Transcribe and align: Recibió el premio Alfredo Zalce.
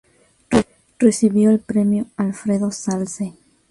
Recibió 0.97 1.51
el 1.51 1.59
premio 1.59 2.07
Alfredo 2.17 2.71
Zalce. 2.71 3.35